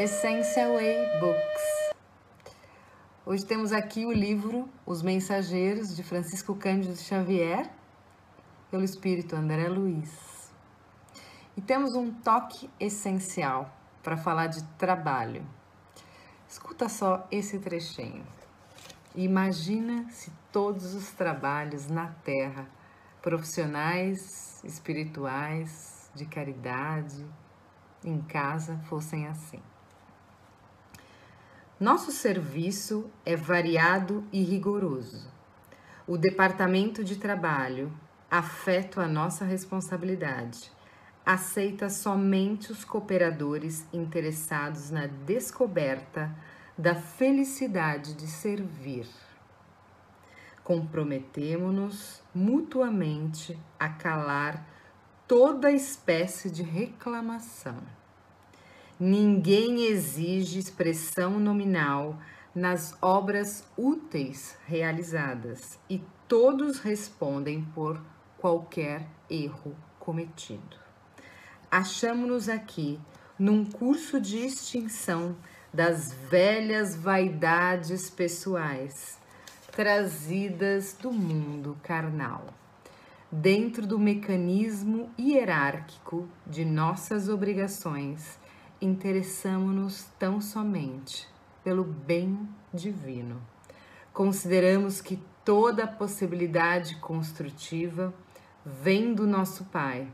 Essential 0.00 0.74
Way 0.74 1.18
Books. 1.18 1.92
Hoje 3.26 3.44
temos 3.44 3.72
aqui 3.72 4.06
o 4.06 4.12
livro 4.12 4.68
Os 4.86 5.02
Mensageiros 5.02 5.96
de 5.96 6.04
Francisco 6.04 6.54
Cândido 6.54 6.94
Xavier, 6.94 7.68
pelo 8.70 8.84
espírito 8.84 9.34
André 9.34 9.68
Luiz. 9.68 10.52
E 11.56 11.60
temos 11.60 11.96
um 11.96 12.12
toque 12.12 12.70
essencial 12.78 13.76
para 14.00 14.16
falar 14.16 14.46
de 14.46 14.62
trabalho. 14.78 15.44
Escuta 16.48 16.88
só 16.88 17.26
esse 17.28 17.58
trechinho. 17.58 18.24
Imagina 19.16 20.08
se 20.10 20.30
todos 20.52 20.94
os 20.94 21.10
trabalhos 21.10 21.88
na 21.88 22.06
Terra, 22.22 22.68
profissionais, 23.20 24.62
espirituais, 24.62 26.08
de 26.14 26.24
caridade, 26.24 27.26
em 28.04 28.20
casa, 28.20 28.78
fossem 28.88 29.26
assim. 29.26 29.60
Nosso 31.80 32.10
serviço 32.10 33.08
é 33.24 33.36
variado 33.36 34.24
e 34.32 34.42
rigoroso. 34.42 35.30
O 36.08 36.18
Departamento 36.18 37.04
de 37.04 37.14
Trabalho, 37.14 37.92
afeto 38.28 39.00
a 39.00 39.06
nossa 39.06 39.44
responsabilidade, 39.44 40.72
aceita 41.24 41.88
somente 41.88 42.72
os 42.72 42.84
cooperadores 42.84 43.86
interessados 43.92 44.90
na 44.90 45.06
descoberta 45.06 46.34
da 46.76 46.96
felicidade 46.96 48.14
de 48.14 48.26
servir. 48.26 49.06
Comprometemo-nos 50.64 52.24
mutuamente 52.34 53.56
a 53.78 53.88
calar 53.88 54.66
toda 55.28 55.70
espécie 55.70 56.50
de 56.50 56.64
reclamação 56.64 57.76
Ninguém 59.00 59.84
exige 59.84 60.58
expressão 60.58 61.38
nominal 61.38 62.18
nas 62.52 62.98
obras 63.00 63.64
úteis 63.76 64.56
realizadas 64.66 65.78
e 65.88 66.02
todos 66.26 66.80
respondem 66.80 67.62
por 67.74 68.02
qualquer 68.38 69.06
erro 69.30 69.76
cometido. 70.00 70.76
Achamos-nos 71.70 72.48
aqui 72.48 72.98
num 73.38 73.64
curso 73.64 74.20
de 74.20 74.38
extinção 74.38 75.36
das 75.72 76.12
velhas 76.12 76.96
vaidades 76.96 78.10
pessoais 78.10 79.16
trazidas 79.70 80.96
do 81.00 81.12
mundo 81.12 81.78
carnal, 81.84 82.46
dentro 83.30 83.86
do 83.86 83.96
mecanismo 83.96 85.08
hierárquico 85.16 86.28
de 86.44 86.64
nossas 86.64 87.28
obrigações 87.28 88.36
interessamo-nos 88.80 90.04
tão 90.18 90.40
somente 90.40 91.28
pelo 91.64 91.84
bem 91.84 92.48
divino. 92.72 93.40
Consideramos 94.12 95.00
que 95.00 95.22
toda 95.44 95.86
possibilidade 95.86 96.96
construtiva 96.96 98.14
vem 98.64 99.14
do 99.14 99.26
nosso 99.26 99.64
Pai 99.66 100.08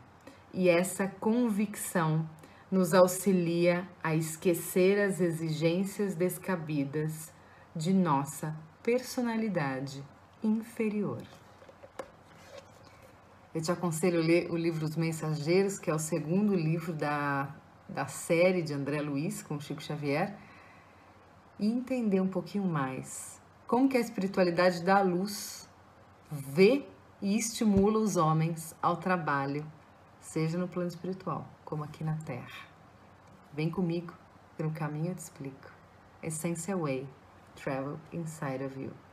e 0.53 0.69
essa 0.69 1.07
convicção 1.07 2.29
nos 2.71 2.95
auxilia 2.95 3.87
a 4.03 4.15
esquecer 4.15 5.01
as 5.01 5.21
exigências 5.21 6.15
descabidas 6.15 7.33
de 7.75 7.93
nossa 7.93 8.55
personalidade 8.83 10.03
inferior. 10.43 11.23
Eu 13.55 13.63
te 13.63 13.71
aconselho 13.71 14.21
a 14.21 14.25
ler 14.25 14.51
o 14.51 14.57
livro 14.57 14.85
Os 14.85 14.97
Mensageiros, 14.97 15.79
que 15.79 15.91
é 15.91 15.95
o 15.95 15.99
segundo 15.99 16.55
livro 16.55 16.93
da 16.93 17.55
da 17.89 18.07
série 18.07 18.63
de 18.63 18.73
André 18.73 19.01
Luiz 19.01 19.43
com 19.43 19.61
Chico 19.61 19.83
Xavier 19.83 20.37
e 21.59 21.67
entender 21.67 22.21
um 22.21 22.29
pouquinho 22.29 22.65
mais 22.65 23.41
como 23.67 23.89
que 23.89 23.97
a 23.97 24.01
espiritualidade 24.01 24.83
dá 24.83 25.01
luz, 25.01 25.69
vê 26.31 26.87
e 27.21 27.37
estimula 27.37 27.99
os 27.99 28.17
homens 28.17 28.75
ao 28.83 28.97
trabalho, 28.97 29.65
seja 30.21 30.59
no 30.59 30.69
plano 30.69 30.89
espiritual 30.89 31.47
como 31.65 31.83
aqui 31.83 32.05
na 32.05 32.17
Terra. 32.19 32.69
Vem 33.53 33.71
comigo, 33.71 34.13
pelo 34.57 34.71
caminho 34.71 35.09
eu 35.09 35.15
te 35.15 35.21
explico. 35.21 35.73
Essential 36.23 36.81
Way, 36.81 37.09
Travel 37.55 37.99
Inside 38.13 38.65
of 38.65 38.81
You. 38.81 39.04